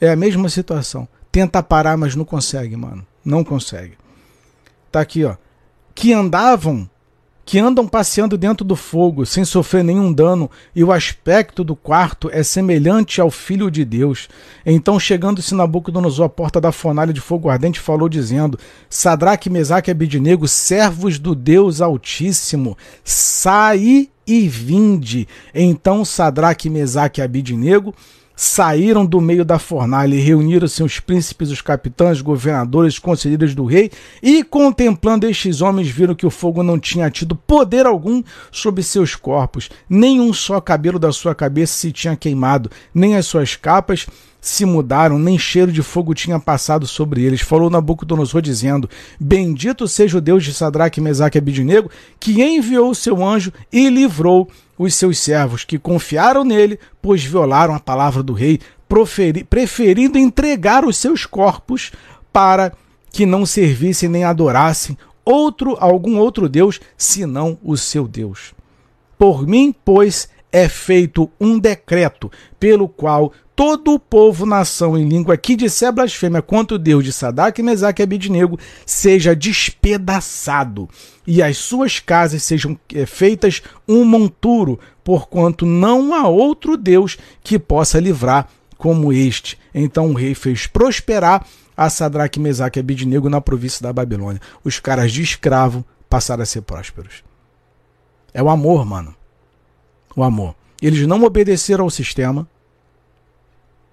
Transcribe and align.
É 0.00 0.10
a 0.10 0.16
mesma 0.16 0.48
situação. 0.48 1.08
Tenta 1.30 1.62
parar, 1.62 1.96
mas 1.96 2.14
não 2.14 2.24
consegue, 2.24 2.76
mano. 2.76 3.06
Não 3.24 3.44
consegue. 3.44 3.98
Tá 4.90 5.00
aqui, 5.00 5.24
ó. 5.24 5.36
Que 5.94 6.12
andavam 6.12 6.88
que 7.48 7.58
andam 7.58 7.88
passeando 7.88 8.36
dentro 8.36 8.62
do 8.62 8.76
fogo 8.76 9.24
sem 9.24 9.42
sofrer 9.42 9.82
nenhum 9.82 10.12
dano, 10.12 10.50
e 10.76 10.84
o 10.84 10.92
aspecto 10.92 11.64
do 11.64 11.74
quarto 11.74 12.28
é 12.30 12.42
semelhante 12.42 13.22
ao 13.22 13.30
Filho 13.30 13.70
de 13.70 13.86
Deus. 13.86 14.28
Então, 14.66 15.00
chegando-se 15.00 15.54
Nabucodonosor 15.54 16.26
à 16.26 16.28
porta 16.28 16.60
da 16.60 16.70
fornalha 16.70 17.10
de 17.10 17.22
fogo 17.22 17.48
ardente, 17.48 17.80
falou, 17.80 18.06
dizendo: 18.06 18.58
Sadraque, 18.90 19.48
Mesaque 19.48 19.90
e 19.90 19.92
Abidinego, 19.92 20.46
servos 20.46 21.18
do 21.18 21.34
Deus 21.34 21.80
Altíssimo, 21.80 22.76
saí 23.02 24.10
e 24.26 24.46
vinde. 24.46 25.26
Então, 25.54 26.04
Sadraque, 26.04 26.68
Mesaque 26.68 27.22
e 27.22 27.24
Abidinego 27.24 27.94
saíram 28.40 29.04
do 29.04 29.20
meio 29.20 29.44
da 29.44 29.58
fornalha 29.58 30.14
e 30.14 30.20
reuniram-se 30.20 30.80
os 30.80 31.00
príncipes, 31.00 31.50
os 31.50 31.60
capitães, 31.60 32.20
governadores, 32.20 32.96
conselheiros 32.96 33.52
do 33.52 33.64
rei, 33.64 33.90
e 34.22 34.44
contemplando 34.44 35.26
estes 35.26 35.60
homens, 35.60 35.88
viram 35.88 36.14
que 36.14 36.24
o 36.24 36.30
fogo 36.30 36.62
não 36.62 36.78
tinha 36.78 37.10
tido 37.10 37.34
poder 37.34 37.84
algum 37.84 38.22
sobre 38.52 38.84
seus 38.84 39.16
corpos, 39.16 39.68
nem 39.90 40.20
um 40.20 40.32
só 40.32 40.60
cabelo 40.60 41.00
da 41.00 41.10
sua 41.10 41.34
cabeça 41.34 41.72
se 41.72 41.90
tinha 41.90 42.14
queimado, 42.14 42.70
nem 42.94 43.16
as 43.16 43.26
suas 43.26 43.56
capas 43.56 44.06
se 44.40 44.64
mudaram, 44.64 45.18
nem 45.18 45.38
cheiro 45.38 45.72
de 45.72 45.82
fogo 45.82 46.14
tinha 46.14 46.38
passado 46.38 46.86
sobre 46.86 47.22
eles. 47.22 47.40
Falou 47.40 47.70
Nabucodonosor 47.70 48.40
dizendo: 48.40 48.88
Bendito 49.18 49.88
seja 49.88 50.18
o 50.18 50.20
Deus 50.20 50.44
de 50.44 50.54
Sadraque, 50.54 51.00
Mesaque 51.00 51.38
e 51.38 51.40
Abidinego, 51.40 51.90
que 52.20 52.42
enviou 52.42 52.90
o 52.90 52.94
seu 52.94 53.24
anjo 53.24 53.52
e 53.72 53.88
livrou 53.88 54.48
os 54.78 54.94
seus 54.94 55.18
servos, 55.18 55.64
que 55.64 55.78
confiaram 55.78 56.44
nele, 56.44 56.78
pois 57.02 57.24
violaram 57.24 57.74
a 57.74 57.80
palavra 57.80 58.22
do 58.22 58.32
rei, 58.32 58.60
preferindo 59.50 60.16
entregar 60.16 60.84
os 60.84 60.96
seus 60.96 61.26
corpos 61.26 61.90
para 62.32 62.72
que 63.10 63.26
não 63.26 63.44
servissem 63.44 64.08
nem 64.08 64.24
adorassem 64.24 64.96
outro 65.24 65.76
algum 65.78 66.18
outro 66.18 66.48
deus 66.48 66.80
senão 66.96 67.58
o 67.62 67.76
seu 67.76 68.08
Deus. 68.08 68.54
Por 69.18 69.46
mim, 69.46 69.74
pois, 69.84 70.28
é 70.50 70.68
feito 70.68 71.30
um 71.38 71.58
decreto 71.58 72.30
pelo 72.58 72.88
qual 72.88 73.32
todo 73.58 73.92
o 73.92 73.98
povo, 73.98 74.46
nação 74.46 74.96
em 74.96 75.08
língua 75.08 75.36
que 75.36 75.56
disser 75.56 75.92
blasfêmia 75.92 76.40
contra 76.40 76.76
o 76.76 76.78
Deus 76.78 77.02
de 77.02 77.12
Sadak, 77.12 77.60
Mesaque 77.60 78.00
e 78.00 78.04
Abidnego 78.04 78.56
seja 78.86 79.34
despedaçado 79.34 80.88
e 81.26 81.42
as 81.42 81.58
suas 81.58 81.98
casas 81.98 82.44
sejam 82.44 82.78
é, 82.94 83.04
feitas 83.04 83.60
um 83.88 84.04
monturo, 84.04 84.78
porquanto 85.02 85.66
não 85.66 86.14
há 86.14 86.28
outro 86.28 86.76
Deus 86.76 87.18
que 87.42 87.58
possa 87.58 87.98
livrar 87.98 88.48
como 88.76 89.12
este. 89.12 89.58
Então 89.74 90.06
o 90.06 90.14
rei 90.14 90.36
fez 90.36 90.68
prosperar 90.68 91.44
a 91.76 91.90
Sadraque, 91.90 92.38
Mesaque 92.38 92.78
e 92.78 92.80
Abidnego 92.80 93.28
na 93.28 93.40
província 93.40 93.82
da 93.82 93.92
Babilônia. 93.92 94.40
Os 94.62 94.78
caras 94.78 95.10
de 95.10 95.20
escravo 95.20 95.84
passaram 96.08 96.44
a 96.44 96.46
ser 96.46 96.60
prósperos. 96.60 97.24
É 98.32 98.40
o 98.40 98.48
amor, 98.48 98.86
mano. 98.86 99.16
O 100.14 100.22
amor. 100.22 100.54
Eles 100.80 101.04
não 101.08 101.24
obedeceram 101.24 101.82
ao 101.82 101.90
sistema, 101.90 102.46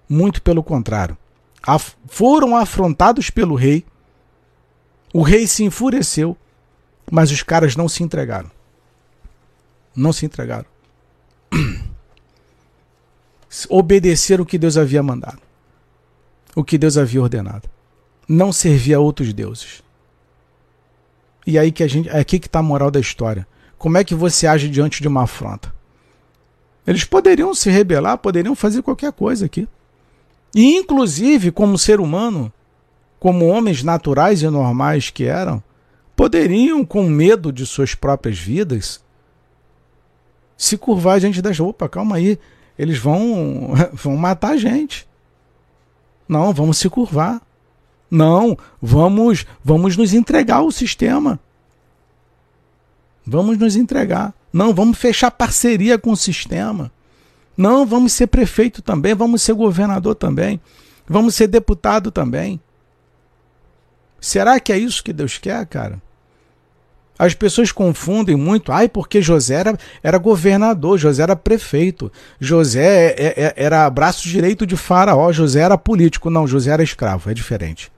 muito 0.07 0.41
pelo 0.41 0.63
contrário. 0.63 1.17
Af 1.65 1.95
foram 2.07 2.55
afrontados 2.55 3.29
pelo 3.29 3.55
rei. 3.55 3.85
O 5.13 5.21
rei 5.21 5.47
se 5.47 5.63
enfureceu, 5.63 6.37
mas 7.11 7.31
os 7.31 7.41
caras 7.41 7.75
não 7.75 7.87
se 7.87 8.03
entregaram. 8.03 8.51
Não 9.95 10.11
se 10.11 10.25
entregaram. 10.25 10.65
Obedeceram 13.69 14.43
o 14.43 14.45
que 14.45 14.57
Deus 14.57 14.77
havia 14.77 15.01
mandado. 15.01 15.41
O 16.55 16.63
que 16.63 16.77
Deus 16.77 16.97
havia 16.97 17.21
ordenado. 17.21 17.69
Não 18.27 18.51
servia 18.51 18.97
a 18.97 18.99
outros 18.99 19.33
deuses. 19.33 19.83
E 21.47 21.57
aí 21.59 21.71
que 21.71 21.83
a 21.83 21.87
gente, 21.87 22.09
é 22.09 22.19
aqui 22.19 22.39
que 22.39 22.47
está 22.47 22.59
a 22.59 22.63
moral 22.63 22.91
da 22.91 22.99
história. 22.99 23.47
Como 23.77 23.97
é 23.97 24.03
que 24.03 24.15
você 24.15 24.47
age 24.47 24.67
diante 24.67 25.01
de 25.01 25.07
uma 25.07 25.23
afronta? 25.23 25.73
Eles 26.87 27.03
poderiam 27.03 27.53
se 27.53 27.69
rebelar, 27.69 28.17
poderiam 28.17 28.55
fazer 28.55 28.81
qualquer 28.81 29.11
coisa 29.11 29.45
aqui. 29.45 29.67
E, 30.55 30.77
inclusive, 30.77 31.51
como 31.51 31.77
ser 31.77 31.99
humano, 31.99 32.49
como 33.19 33.45
homens 33.45 33.83
naturais 33.83 34.41
e 34.41 34.47
normais 34.47 35.09
que 35.09 35.25
eram, 35.25 35.61
poderiam, 36.15 36.85
com 36.85 37.03
medo 37.03 37.51
de 37.51 37.65
suas 37.65 37.93
próprias 37.93 38.39
vidas, 38.39 39.03
se 40.55 40.77
curvar 40.77 41.19
diante 41.19 41.41
das. 41.41 41.59
Opa, 41.59 41.89
calma 41.89 42.15
aí, 42.15 42.39
eles 42.79 42.97
vão, 42.97 43.73
vão 43.91 44.15
matar 44.15 44.51
a 44.51 44.57
gente. 44.57 45.05
Não, 46.25 46.53
vamos 46.53 46.77
se 46.77 46.89
curvar. 46.89 47.41
Não, 48.09 48.57
vamos, 48.81 49.45
vamos 49.61 49.97
nos 49.97 50.13
entregar 50.13 50.57
ao 50.57 50.71
sistema. 50.71 51.37
Vamos 53.27 53.57
nos 53.57 53.75
entregar. 53.75 54.33
Não, 54.53 54.73
vamos 54.73 54.97
fechar 54.97 55.31
parceria 55.31 55.97
com 55.99 56.11
o 56.11 56.17
sistema. 56.17 56.93
Não, 57.57 57.85
vamos 57.85 58.13
ser 58.13 58.27
prefeito 58.27 58.81
também, 58.81 59.13
vamos 59.13 59.41
ser 59.41 59.53
governador 59.53 60.15
também, 60.15 60.59
vamos 61.07 61.35
ser 61.35 61.47
deputado 61.47 62.11
também. 62.11 62.59
Será 64.19 64.59
que 64.59 64.73
é 64.73 64.77
isso 64.77 65.03
que 65.03 65.13
Deus 65.13 65.37
quer, 65.37 65.65
cara? 65.67 66.01
As 67.17 67.33
pessoas 67.33 67.71
confundem 67.71 68.35
muito, 68.35 68.73
ai, 68.73 68.89
porque 68.89 69.21
José 69.21 69.55
era, 69.55 69.77
era 70.03 70.17
governador, 70.17 70.97
José 70.97 71.23
era 71.23 71.35
prefeito, 71.35 72.11
José 72.39 72.83
é, 72.83 73.15
é, 73.17 73.33
é 73.37 73.53
era 73.55 73.89
braço 73.89 74.27
direito 74.27 74.67
de 74.67 74.75
Faraó, 74.75 75.31
José 75.31 75.61
era 75.61 75.77
político. 75.77 76.29
Não, 76.29 76.45
José 76.45 76.71
era 76.71 76.83
escravo, 76.83 77.29
é 77.29 77.33
diferente. 77.33 77.89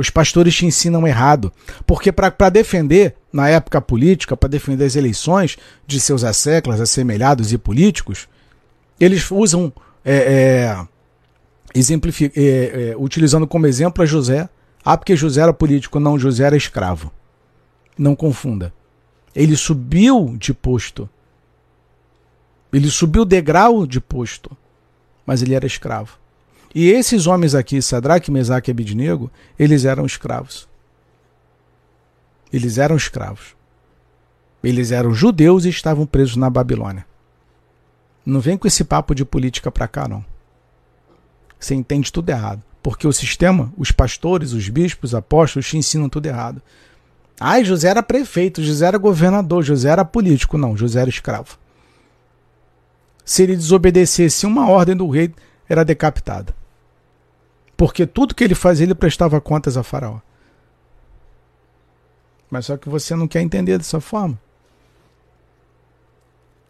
Os 0.00 0.08
pastores 0.08 0.56
te 0.56 0.64
ensinam 0.64 1.06
errado. 1.06 1.52
Porque 1.86 2.10
para 2.10 2.48
defender, 2.48 3.16
na 3.30 3.50
época 3.50 3.82
política, 3.82 4.34
para 4.34 4.48
defender 4.48 4.86
as 4.86 4.96
eleições 4.96 5.58
de 5.86 6.00
seus 6.00 6.24
asseclas, 6.24 6.80
assemelhados 6.80 7.52
e 7.52 7.58
políticos, 7.58 8.26
eles 8.98 9.30
usam, 9.30 9.70
é, 10.02 10.86
é, 11.74 11.82
é, 12.34 12.96
utilizando 12.96 13.46
como 13.46 13.66
exemplo 13.66 14.02
a 14.02 14.06
José. 14.06 14.48
Ah, 14.82 14.96
porque 14.96 15.14
José 15.14 15.42
era 15.42 15.52
político. 15.52 16.00
Não, 16.00 16.18
José 16.18 16.44
era 16.44 16.56
escravo. 16.56 17.12
Não 17.98 18.16
confunda. 18.16 18.72
Ele 19.34 19.54
subiu 19.54 20.34
de 20.38 20.54
posto. 20.54 21.10
Ele 22.72 22.88
subiu 22.88 23.26
degrau 23.26 23.86
de 23.86 24.00
posto. 24.00 24.56
Mas 25.26 25.42
ele 25.42 25.54
era 25.54 25.66
escravo. 25.66 26.19
E 26.74 26.88
esses 26.88 27.26
homens 27.26 27.54
aqui, 27.54 27.82
Sadraque, 27.82 28.30
Mesaque 28.30 28.70
e 28.70 28.72
Abidnego, 28.72 29.30
eles 29.58 29.84
eram 29.84 30.06
escravos. 30.06 30.68
Eles 32.52 32.78
eram 32.78 32.96
escravos. 32.96 33.56
Eles 34.62 34.92
eram 34.92 35.12
judeus 35.12 35.64
e 35.64 35.68
estavam 35.68 36.06
presos 36.06 36.36
na 36.36 36.50
Babilônia. 36.50 37.06
Não 38.24 38.40
vem 38.40 38.56
com 38.56 38.68
esse 38.68 38.84
papo 38.84 39.14
de 39.14 39.24
política 39.24 39.70
para 39.70 39.88
cá, 39.88 40.06
não. 40.06 40.24
Você 41.58 41.74
entende 41.74 42.12
tudo 42.12 42.28
errado. 42.28 42.62
Porque 42.82 43.06
o 43.06 43.12
sistema, 43.12 43.72
os 43.76 43.90
pastores, 43.90 44.52
os 44.52 44.68
bispos, 44.68 45.10
os 45.10 45.14
apóstolos 45.14 45.68
te 45.68 45.76
ensinam 45.76 46.08
tudo 46.08 46.26
errado. 46.26 46.62
Ai, 47.38 47.64
José 47.64 47.88
era 47.88 48.02
prefeito, 48.02 48.62
José 48.62 48.86
era 48.86 48.98
governador, 48.98 49.62
José 49.62 49.90
era 49.90 50.04
político. 50.04 50.56
Não, 50.56 50.76
José 50.76 51.00
era 51.00 51.10
escravo. 51.10 51.58
Se 53.24 53.42
ele 53.42 53.56
desobedecesse 53.56 54.46
uma 54.46 54.68
ordem 54.68 54.96
do 54.96 55.08
rei, 55.08 55.34
era 55.68 55.84
decapitado. 55.84 56.54
Porque 57.80 58.06
tudo 58.06 58.34
que 58.34 58.44
ele 58.44 58.54
fazia, 58.54 58.84
ele 58.84 58.94
prestava 58.94 59.40
contas 59.40 59.74
a 59.74 59.82
Faraó. 59.82 60.18
Mas 62.50 62.66
só 62.66 62.76
que 62.76 62.90
você 62.90 63.16
não 63.16 63.26
quer 63.26 63.40
entender 63.40 63.78
dessa 63.78 63.98
forma. 64.02 64.38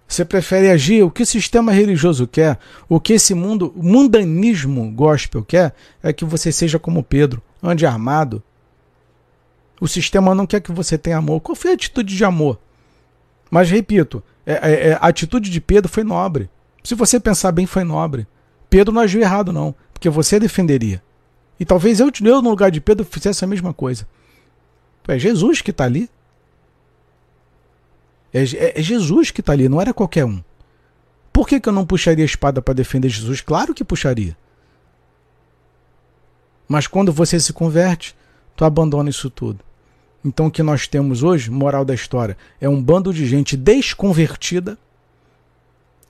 Você 0.06 0.25
prefere 0.25 0.71
agir 0.71 1.03
o 1.03 1.10
que 1.10 1.25
o 1.25 1.26
sistema 1.26 1.72
religioso 1.72 2.28
quer, 2.28 2.60
o 2.88 3.00
que 3.00 3.15
esse 3.15 3.34
mundo, 3.34 3.72
o 3.75 3.82
mundanismo 3.82 4.88
gospel 4.93 5.43
quer, 5.43 5.74
é 6.01 6.12
que 6.12 6.24
você 6.24 6.53
seja 6.53 6.78
como 6.78 7.03
Pedro, 7.03 7.42
ande 7.60 7.84
armado. 7.84 8.41
O 9.80 9.89
sistema 9.89 10.33
não 10.33 10.47
quer 10.47 10.60
que 10.60 10.71
você 10.71 10.97
tenha 10.97 11.16
amor. 11.16 11.41
Qual 11.41 11.57
foi 11.57 11.72
a 11.72 11.74
atitude 11.74 12.16
de 12.16 12.24
amor? 12.24 12.57
Mas 13.51 13.68
repito, 13.68 14.22
é, 14.47 14.53
é, 14.53 14.89
é, 14.91 14.92
a 14.92 15.09
atitude 15.09 15.51
de 15.51 15.60
Pedro 15.60 15.91
foi 15.91 16.04
nobre. 16.04 16.48
Se 16.84 16.95
você 16.95 17.18
pensar 17.18 17.51
bem, 17.51 17.66
foi 17.66 17.83
nobre. 17.83 18.28
Pedro 18.68 18.95
não 18.95 19.03
agiu 19.03 19.21
errado, 19.21 19.53
não 19.53 19.74
porque 20.00 20.08
você 20.08 20.41
defenderia. 20.41 21.02
E 21.58 21.64
talvez 21.66 22.00
eu, 22.00 22.10
eu 22.24 22.41
no 22.41 22.48
lugar 22.48 22.70
de 22.70 22.80
Pedro, 22.80 23.04
fizesse 23.04 23.44
a 23.44 23.47
mesma 23.47 23.74
coisa. 23.74 24.08
É 25.06 25.18
Jesus 25.18 25.60
que 25.60 25.72
está 25.72 25.84
ali. 25.84 26.08
É, 28.32 28.42
é, 28.42 28.80
é, 28.80 28.82
Jesus 28.82 29.30
que 29.30 29.41
está 29.41 29.52
ali, 29.52 29.68
não 29.68 29.78
era 29.78 29.92
qualquer 29.92 30.24
um. 30.24 30.42
Por 31.30 31.47
que, 31.47 31.60
que 31.60 31.68
eu 31.68 31.72
não 31.72 31.84
puxaria 31.84 32.24
a 32.24 32.26
espada 32.26 32.62
para 32.62 32.72
defender 32.72 33.10
Jesus? 33.10 33.42
Claro 33.42 33.74
que 33.74 33.84
puxaria. 33.84 34.34
Mas 36.66 36.86
quando 36.86 37.12
você 37.12 37.38
se 37.38 37.52
converte, 37.52 38.16
tu 38.56 38.64
abandona 38.64 39.10
isso 39.10 39.28
tudo. 39.28 39.62
Então 40.24 40.47
o 40.47 40.50
que 40.50 40.62
nós 40.62 40.86
temos 40.88 41.22
hoje, 41.22 41.50
moral 41.50 41.84
da 41.84 41.92
história, 41.92 42.38
é 42.58 42.68
um 42.68 42.82
bando 42.82 43.12
de 43.12 43.26
gente 43.26 43.54
desconvertida, 43.54 44.78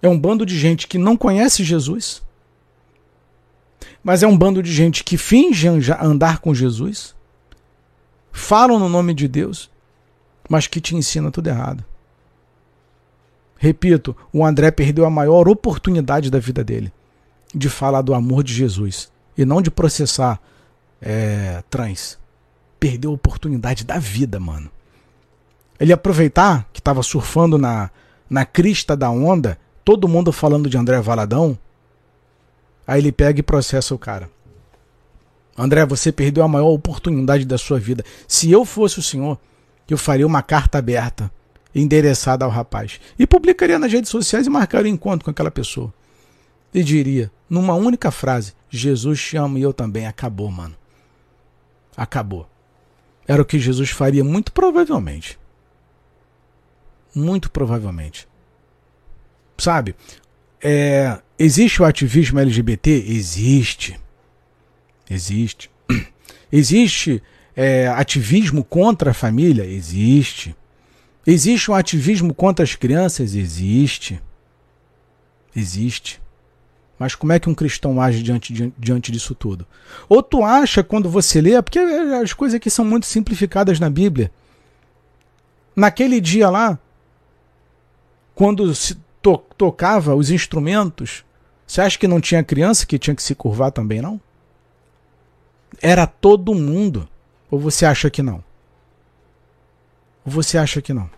é 0.00 0.08
um 0.08 0.18
bando 0.18 0.46
de 0.46 0.56
gente 0.56 0.86
que 0.86 0.98
não 0.98 1.16
conhece 1.16 1.64
Jesus, 1.64 2.22
Mas 4.02 4.22
é 4.22 4.26
um 4.26 4.36
bando 4.36 4.62
de 4.62 4.72
gente 4.72 5.04
que 5.04 5.18
finge 5.18 5.68
andar 6.00 6.38
com 6.38 6.54
Jesus, 6.54 7.14
falam 8.32 8.78
no 8.78 8.88
nome 8.88 9.12
de 9.12 9.28
Deus, 9.28 9.70
mas 10.48 10.66
que 10.66 10.80
te 10.80 10.96
ensina 10.96 11.30
tudo 11.30 11.48
errado. 11.48 11.84
Repito, 13.56 14.16
o 14.32 14.44
André 14.44 14.70
perdeu 14.70 15.04
a 15.04 15.10
maior 15.10 15.46
oportunidade 15.46 16.30
da 16.30 16.38
vida 16.38 16.64
dele 16.64 16.90
de 17.54 17.68
falar 17.68 18.00
do 18.00 18.14
amor 18.14 18.42
de 18.42 18.54
Jesus 18.54 19.12
e 19.36 19.44
não 19.44 19.60
de 19.60 19.70
processar 19.70 20.40
é, 21.00 21.62
trans. 21.68 22.18
Perdeu 22.78 23.10
a 23.10 23.14
oportunidade 23.14 23.84
da 23.84 23.98
vida, 23.98 24.40
mano. 24.40 24.70
Ele 25.78 25.92
aproveitar 25.92 26.68
que 26.72 26.80
estava 26.80 27.02
surfando 27.02 27.58
na, 27.58 27.90
na 28.28 28.46
crista 28.46 28.96
da 28.96 29.10
onda, 29.10 29.58
todo 29.84 30.08
mundo 30.08 30.32
falando 30.32 30.68
de 30.68 30.78
André 30.78 31.00
Valadão, 31.00 31.58
aí 32.90 33.00
ele 33.00 33.12
pega 33.12 33.38
e 33.38 33.42
processa 33.42 33.94
o 33.94 33.98
cara. 33.98 34.28
André, 35.56 35.86
você 35.86 36.10
perdeu 36.10 36.42
a 36.42 36.48
maior 36.48 36.70
oportunidade 36.70 37.44
da 37.44 37.56
sua 37.56 37.78
vida. 37.78 38.04
Se 38.26 38.50
eu 38.50 38.64
fosse 38.64 38.98
o 38.98 39.02
senhor, 39.02 39.38
eu 39.88 39.96
faria 39.96 40.26
uma 40.26 40.42
carta 40.42 40.78
aberta 40.78 41.30
endereçada 41.72 42.44
ao 42.44 42.50
rapaz. 42.50 43.00
E 43.16 43.28
publicaria 43.28 43.78
nas 43.78 43.92
redes 43.92 44.10
sociais 44.10 44.44
e 44.44 44.50
marcaria 44.50 44.90
um 44.90 44.94
encontro 44.94 45.24
com 45.24 45.30
aquela 45.30 45.52
pessoa. 45.52 45.94
E 46.74 46.82
diria, 46.82 47.30
numa 47.48 47.74
única 47.74 48.10
frase: 48.10 48.54
Jesus 48.68 49.22
te 49.22 49.36
ama 49.36 49.56
e 49.60 49.62
eu 49.62 49.72
também. 49.72 50.08
Acabou, 50.08 50.50
mano. 50.50 50.74
Acabou. 51.96 52.48
Era 53.24 53.40
o 53.40 53.44
que 53.44 53.60
Jesus 53.60 53.90
faria, 53.90 54.24
muito 54.24 54.50
provavelmente. 54.50 55.38
Muito 57.14 57.52
provavelmente. 57.52 58.26
Sabe? 59.56 59.94
É, 60.60 61.20
existe 61.40 61.80
o 61.80 61.84
ativismo 61.86 62.38
LGBT? 62.38 62.90
Existe. 63.08 63.98
Existe. 65.08 65.70
Existe 66.52 67.22
é, 67.56 67.88
ativismo 67.88 68.62
contra 68.62 69.12
a 69.12 69.14
família? 69.14 69.64
Existe. 69.64 70.54
Existe 71.26 71.70
um 71.70 71.74
ativismo 71.74 72.34
contra 72.34 72.64
as 72.64 72.74
crianças? 72.74 73.34
Existe. 73.34 74.20
Existe. 75.54 76.20
Mas 76.98 77.14
como 77.14 77.32
é 77.32 77.38
que 77.38 77.48
um 77.48 77.54
cristão 77.54 78.00
age 78.00 78.22
diante, 78.22 78.72
diante, 78.76 79.10
disso 79.10 79.34
tudo? 79.34 79.66
Ou 80.08 80.22
tu 80.22 80.44
acha 80.44 80.84
quando 80.84 81.08
você 81.08 81.40
lê, 81.40 81.60
porque 81.62 81.78
as 81.78 82.34
coisas 82.34 82.56
aqui 82.56 82.68
são 82.68 82.84
muito 82.84 83.06
simplificadas 83.06 83.80
na 83.80 83.88
Bíblia. 83.88 84.30
Naquele 85.74 86.20
dia 86.20 86.50
lá, 86.50 86.78
quando 88.34 88.74
se 88.74 88.96
to 89.22 89.38
tocava 89.56 90.14
os 90.14 90.30
instrumentos, 90.30 91.24
você 91.70 91.82
acha 91.82 91.96
que 91.96 92.08
não 92.08 92.20
tinha 92.20 92.42
criança 92.42 92.84
que 92.84 92.98
tinha 92.98 93.14
que 93.14 93.22
se 93.22 93.32
curvar 93.32 93.70
também, 93.70 94.02
não? 94.02 94.20
Era 95.80 96.04
todo 96.04 96.52
mundo. 96.52 97.08
Ou 97.48 97.60
você 97.60 97.86
acha 97.86 98.10
que 98.10 98.24
não? 98.24 98.42
Ou 100.26 100.32
você 100.32 100.58
acha 100.58 100.82
que 100.82 100.92
não? 100.92 101.08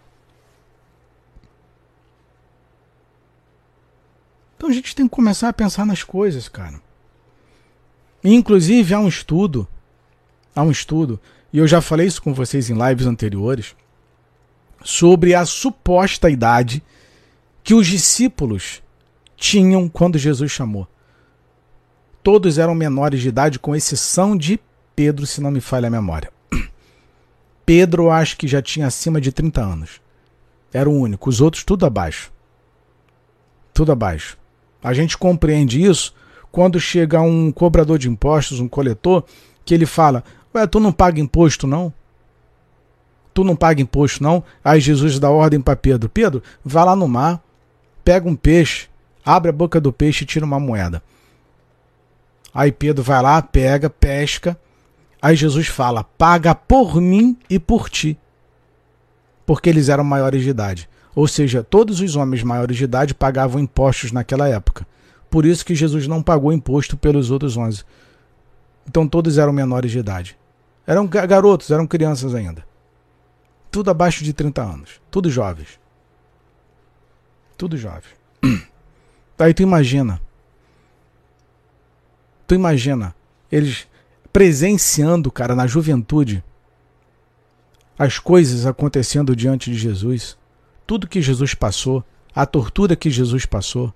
Então 4.55 4.69
a 4.69 4.73
gente 4.75 4.95
tem 4.95 5.09
que 5.09 5.15
começar 5.15 5.49
a 5.49 5.55
pensar 5.55 5.87
nas 5.87 6.05
coisas, 6.05 6.51
cara. 6.51 6.83
inclusive 8.23 8.93
há 8.93 9.01
um 9.01 9.09
estudo, 9.09 9.67
há 10.55 10.63
um 10.63 10.71
estudo, 10.71 11.19
e 11.51 11.57
eu 11.57 11.67
já 11.67 11.81
falei 11.81 12.07
isso 12.07 12.21
com 12.21 12.35
vocês 12.35 12.69
em 12.69 12.75
lives 12.75 13.07
anteriores, 13.07 13.75
sobre 14.85 15.35
a 15.35 15.47
suposta 15.47 16.29
idade 16.29 16.83
que 17.65 17.73
os 17.73 17.87
discípulos 17.87 18.82
tinham 19.43 19.89
quando 19.89 20.17
Jesus 20.19 20.53
chamou. 20.53 20.87
Todos 22.23 22.59
eram 22.59 22.77
menores 22.77 23.21
de 23.21 23.29
idade, 23.29 23.59
com 23.59 23.75
exceção 23.75 24.37
de 24.37 24.61
Pedro, 24.95 25.27
se 25.27 25.41
não 25.41 25.51
me 25.51 25.61
falha 25.61 25.89
a 25.89 25.91
memória. 25.91 26.31
Pedro 27.67 28.09
acho 28.09 28.37
que 28.37 28.47
já 28.47 28.63
tinha 28.63 28.87
acima 28.87 29.21
de 29.21 29.33
30 29.33 29.61
anos. 29.61 30.01
Era 30.73 30.89
o 30.89 30.97
único, 30.97 31.29
os 31.29 31.41
outros 31.41 31.65
tudo 31.65 31.85
abaixo. 31.85 32.33
Tudo 33.75 33.91
abaixo. 33.91 34.39
A 34.81 34.95
gente 34.95 35.19
compreende 35.19 35.83
isso 35.83 36.15
quando 36.53 36.79
chega 36.79 37.21
um 37.21 37.51
cobrador 37.51 37.99
de 37.99 38.09
impostos, 38.09 38.61
um 38.61 38.69
coletor, 38.69 39.25
que 39.65 39.75
ele 39.75 39.87
fala: 39.87 40.23
Ué, 40.55 40.65
tu 40.69 40.79
não 40.79 40.93
paga 40.93 41.21
imposto 41.21 41.67
não? 41.67 41.93
Tu 43.35 43.43
não 43.43 43.57
paga 43.57 43.83
imposto 43.83 44.23
não? 44.23 44.45
Aí 44.65 44.81
Jesus 44.81 45.19
dá 45.19 45.31
ordem 45.31 45.61
para 45.61 45.75
Pedro: 45.75 46.09
Pedro, 46.09 46.43
vá 46.65 46.85
lá 46.85 46.95
no 46.95 47.09
mar, 47.09 47.43
pega 48.05 48.29
um 48.29 48.37
peixe, 48.37 48.92
abre 49.25 49.51
a 49.51 49.53
boca 49.53 49.81
do 49.81 49.93
peixe 49.93 50.25
e 50.25 50.27
tira 50.27 50.45
uma 50.45 50.61
moeda. 50.61 51.03
Aí 52.55 52.71
Pedro 52.71 53.03
vai 53.03 53.23
lá, 53.23 53.41
pega, 53.41 53.89
pesca. 53.89 54.59
Aí 55.21 55.37
Jesus 55.37 55.69
fala: 55.69 56.05
paga 56.05 56.55
por 56.55 57.01
mim 57.01 57.37
e 57.49 57.59
por 57.59 57.89
ti. 57.89 58.19
Porque 59.47 59.69
eles 59.69 59.89
eram 59.89 60.05
maiores 60.05 60.43
de 60.43 60.51
idade. 60.51 60.89
Ou 61.15 61.29
seja, 61.29 61.63
todos 61.63 62.01
os 62.01 62.17
homens 62.17 62.43
maiores 62.43 62.77
de 62.77 62.85
idade 62.85 63.15
pagavam 63.15 63.61
impostos 63.61 64.13
naquela 64.13 64.49
época. 64.49 64.87
Por 65.31 65.45
isso 65.45 65.65
que 65.65 65.75
Jesus 65.75 66.07
não 66.07 66.23
pagou 66.23 66.53
imposto 66.53 66.97
pelos 66.97 67.31
outros 67.31 67.57
onze. 67.57 67.85
Então 68.87 69.07
todos 69.07 69.39
eram 69.39 69.53
menores 69.53 69.91
de 69.91 69.99
idade. 69.99 70.37
Eram 70.87 71.07
garotos, 71.07 71.71
eram 71.71 71.87
crianças 71.87 72.35
ainda. 72.35 72.65
Tudo 73.71 73.91
abaixo 73.91 74.25
de 74.25 74.33
30 74.33 74.63
anos. 74.63 75.01
Tudo 75.11 75.31
jovens. 75.31 75.81
Tudo 77.57 77.77
jovem. 77.77 78.11
Aí 79.43 79.55
tu 79.55 79.63
imagina. 79.63 80.21
Tu 82.47 82.55
imagina 82.55 83.15
eles 83.51 83.87
presenciando, 84.33 85.31
cara, 85.31 85.55
na 85.55 85.67
juventude, 85.67 86.43
as 87.99 88.19
coisas 88.19 88.67
acontecendo 88.67 89.37
diante 89.37 89.71
de 89.71 89.77
Jesus 89.77 90.37
tudo 90.87 91.09
que 91.09 91.23
Jesus 91.23 91.55
passou, 91.55 92.05
a 92.35 92.45
tortura 92.45 92.97
que 92.97 93.11
Jesus 93.11 93.47
passou, 93.47 93.93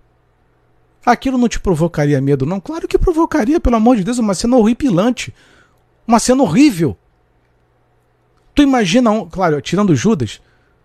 aquilo 1.05 1.37
não 1.37 1.49
te 1.49 1.61
provocaria 1.61 2.21
medo, 2.21 2.47
não? 2.47 2.61
Claro 2.61 2.89
que 2.89 2.99
provocaria, 2.99 3.61
pelo 3.61 3.77
amor 3.77 3.97
de 3.97 4.05
Deus, 4.05 4.19
uma 4.19 4.35
cena 4.35 4.57
horripilante. 4.57 5.35
Uma 6.07 6.19
cena 6.19 6.43
horrível. 6.43 6.97
Tu 8.55 8.63
imagina, 8.63 9.11
claro, 9.31 9.61
tirando 9.61 9.95
Judas, 9.95 10.41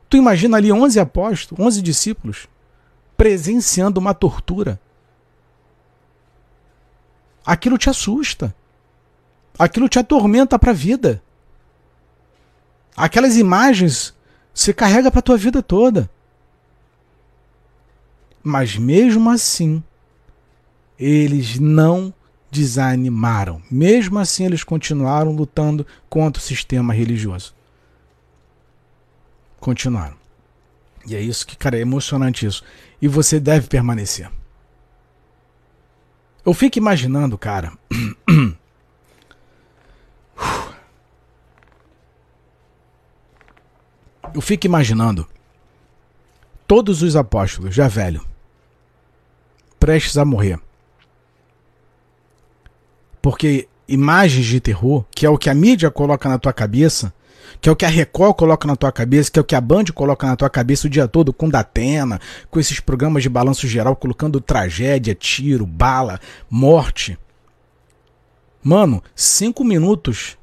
tu 0.09 0.17
imagina 0.17 0.57
ali 0.57 0.71
11 0.71 0.99
apóstolos, 0.99 1.65
11 1.65 1.81
discípulos, 1.81 2.47
presenciando 3.21 3.99
uma 3.99 4.15
tortura. 4.15 4.81
Aquilo 7.45 7.77
te 7.77 7.87
assusta. 7.87 8.51
Aquilo 9.59 9.87
te 9.87 9.99
atormenta 9.99 10.57
para 10.57 10.71
a 10.71 10.73
vida. 10.73 11.21
Aquelas 12.97 13.37
imagens 13.37 14.15
você 14.51 14.73
carrega 14.73 15.11
para 15.11 15.21
tua 15.21 15.37
vida 15.37 15.61
toda. 15.61 16.09
Mas 18.41 18.75
mesmo 18.75 19.29
assim, 19.29 19.83
eles 20.97 21.59
não 21.59 22.11
desanimaram. 22.49 23.61
Mesmo 23.69 24.17
assim, 24.17 24.45
eles 24.45 24.63
continuaram 24.63 25.31
lutando 25.31 25.85
contra 26.09 26.41
o 26.41 26.43
sistema 26.43 26.91
religioso. 26.91 27.53
Continuaram. 29.59 30.20
E 31.07 31.15
é 31.15 31.21
isso 31.21 31.45
que, 31.47 31.55
cara, 31.57 31.77
é 31.77 31.81
emocionante 31.81 32.45
isso. 32.45 32.63
E 33.01 33.07
você 33.07 33.39
deve 33.39 33.67
permanecer. 33.67 34.29
Eu 36.45 36.53
fico 36.53 36.77
imaginando, 36.77 37.37
cara. 37.37 37.71
eu 44.33 44.41
fico 44.41 44.65
imaginando 44.65 45.27
todos 46.67 47.01
os 47.01 47.15
apóstolos, 47.15 47.75
já 47.75 47.87
velho, 47.87 48.25
prestes 49.79 50.17
a 50.17 50.25
morrer. 50.25 50.59
Porque 53.21 53.67
imagens 53.87 54.45
de 54.45 54.59
terror, 54.59 55.05
que 55.11 55.25
é 55.25 55.29
o 55.29 55.37
que 55.37 55.49
a 55.49 55.53
mídia 55.53 55.91
coloca 55.91 56.29
na 56.29 56.39
tua 56.39 56.53
cabeça, 56.53 57.13
que 57.59 57.67
é 57.67 57.71
o 57.71 57.75
que 57.75 57.85
a 57.85 57.89
Record 57.89 58.35
coloca 58.35 58.67
na 58.67 58.75
tua 58.75 58.91
cabeça, 58.91 59.31
que 59.31 59.39
é 59.39 59.41
o 59.41 59.45
que 59.45 59.55
a 59.55 59.61
Band 59.61 59.85
coloca 59.93 60.27
na 60.27 60.35
tua 60.35 60.49
cabeça 60.49 60.87
o 60.87 60.89
dia 60.89 61.07
todo, 61.07 61.33
com 61.33 61.49
Datena, 61.49 62.19
com 62.49 62.59
esses 62.59 62.79
programas 62.79 63.23
de 63.23 63.29
balanço 63.29 63.67
geral, 63.67 63.95
colocando 63.95 64.39
tragédia, 64.39 65.15
tiro, 65.15 65.65
bala, 65.65 66.19
morte. 66.49 67.17
Mano, 68.63 69.03
cinco 69.15 69.63
minutos 69.63 70.37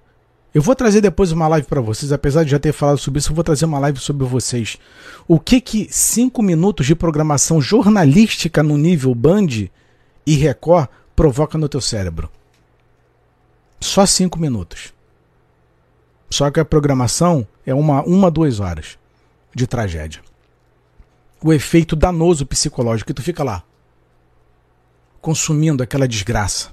eu 0.54 0.62
vou 0.62 0.74
trazer 0.74 1.00
depois 1.00 1.30
uma 1.30 1.46
live 1.46 1.66
para 1.66 1.80
vocês, 1.80 2.10
apesar 2.10 2.42
de 2.42 2.50
já 2.50 2.58
ter 2.58 2.72
falado 2.72 2.98
sobre 2.98 3.18
isso, 3.18 3.30
eu 3.30 3.34
vou 3.34 3.44
trazer 3.44 3.66
uma 3.66 3.78
live 3.78 4.00
sobre 4.00 4.26
vocês. 4.26 4.78
O 5.26 5.38
que 5.38 5.60
que 5.60 5.86
cinco 5.90 6.42
minutos 6.42 6.86
de 6.86 6.94
programação 6.94 7.60
jornalística 7.60 8.62
no 8.62 8.78
nível 8.78 9.14
Band 9.14 9.68
e 10.26 10.34
Record 10.34 10.88
provoca 11.14 11.58
no 11.58 11.68
teu 11.68 11.80
cérebro? 11.80 12.30
Só 13.78 14.06
cinco 14.06 14.38
minutos. 14.38 14.92
Só 16.30 16.50
que 16.50 16.60
a 16.60 16.64
programação 16.64 17.46
é 17.64 17.74
uma, 17.74 18.02
uma 18.02 18.30
duas 18.30 18.60
horas 18.60 18.98
de 19.54 19.66
tragédia. 19.66 20.20
O 21.42 21.52
efeito 21.52 21.96
danoso 21.96 22.44
psicológico 22.44 23.08
que 23.08 23.14
tu 23.14 23.22
fica 23.22 23.42
lá 23.42 23.62
consumindo 25.20 25.82
aquela 25.82 26.06
desgraça 26.06 26.70